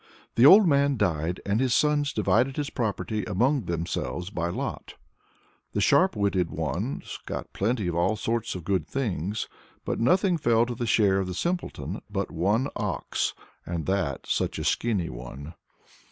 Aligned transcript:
The 0.33 0.47
old 0.47 0.65
man 0.67 0.97
died 0.97 1.41
and 1.45 1.59
his 1.59 1.75
sons 1.75 2.11
divided 2.11 2.57
his 2.57 2.71
property 2.71 3.23
among 3.25 3.65
themselves 3.65 4.31
by 4.31 4.49
lot. 4.49 4.95
The 5.73 5.79
sharp 5.79 6.15
witted 6.15 6.49
ones 6.49 7.19
got 7.27 7.53
plenty 7.53 7.87
of 7.87 7.93
all 7.93 8.15
sorts 8.15 8.55
of 8.55 8.63
good 8.63 8.87
things, 8.87 9.47
but 9.85 9.99
nothing 9.99 10.37
fell 10.37 10.65
to 10.65 10.73
the 10.73 10.87
share 10.87 11.19
of 11.19 11.27
the 11.27 11.35
Simpleton 11.35 12.01
but 12.09 12.31
one 12.31 12.67
ox 12.75 13.35
and 13.63 13.85
that 13.85 14.25
such 14.25 14.57
a 14.57 14.63
skinny 14.63 15.11
one! 15.11 15.53